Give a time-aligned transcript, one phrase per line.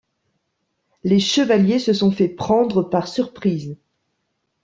[1.03, 3.77] Les chevaliers se sont fait prendre par surprise.